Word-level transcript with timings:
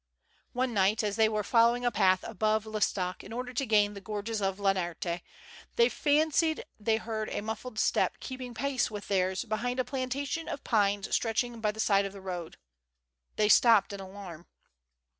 One 0.53 0.73
night, 0.73 1.03
as 1.03 1.15
thejr 1.17 1.29
were 1.29 1.43
following 1.43 1.85
a 1.85 1.91
path 1.91 2.23
above 2.27 2.65
L'Estaque 2.65 3.23
in 3.23 3.31
order 3.31 3.53
to 3.53 3.65
gain 3.67 3.93
the 3.93 4.01
gorges 4.01 4.41
of 4.41 4.59
La 4.59 4.73
Nerthe, 4.73 5.21
they 5.75 5.89
fancied 5.89 6.65
they 6.79 6.97
heard 6.97 7.29
a 7.29 7.41
muffled 7.41 7.77
step 7.77 8.19
keeping 8.19 8.55
pace 8.55 8.89
with 8.89 9.09
theirs 9.09 9.45
behind 9.45 9.79
a 9.79 9.83
plantation 9.85 10.47
of 10.49 10.63
pines 10.63 11.13
stretching 11.13 11.61
by 11.61 11.71
the 11.71 11.79
side 11.79 12.05
of 12.05 12.13
the 12.13 12.19
road. 12.21 12.57
They 13.35 13.47
stopped 13.47 13.93
in 13.93 13.99
alarm. 13.99 14.47